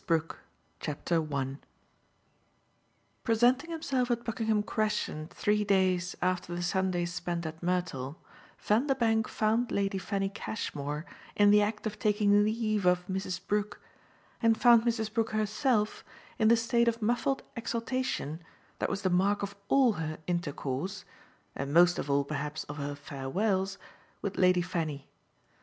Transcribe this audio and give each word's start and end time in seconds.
BROOK 0.07 0.39
Presenting 3.23 3.69
himself 3.69 4.09
at 4.09 4.23
Buckingham 4.23 4.63
Crescent 4.63 5.31
three 5.31 5.63
days 5.63 6.15
after 6.23 6.55
the 6.55 6.63
Sunday 6.63 7.05
spent 7.05 7.45
at 7.45 7.61
Mertle, 7.61 8.15
Vanderbank 8.57 9.27
found 9.27 9.71
Lady 9.71 9.99
Fanny 9.99 10.29
Cashmore 10.29 11.05
in 11.35 11.51
the 11.51 11.61
act 11.61 11.85
of 11.85 11.99
taking 11.99 12.43
leave 12.43 12.83
of 12.87 13.05
Mrs. 13.05 13.39
Brook 13.45 13.79
and 14.41 14.59
found 14.59 14.85
Mrs. 14.85 15.13
Brook 15.13 15.29
herself 15.33 16.03
in 16.39 16.47
the 16.47 16.57
state 16.57 16.87
of 16.87 17.03
muffled 17.03 17.43
exaltation 17.55 18.41
that 18.79 18.89
was 18.89 19.03
the 19.03 19.11
mark 19.11 19.43
of 19.43 19.55
all 19.69 19.91
her 19.93 20.17
intercourse 20.25 21.05
and 21.55 21.71
most 21.71 21.99
of 21.99 22.09
all 22.09 22.23
perhaps 22.23 22.63
of 22.63 22.77
her 22.77 22.95
farewells 22.95 23.77
with 24.23 24.35
Lady 24.39 24.63
Fanny. 24.63 25.07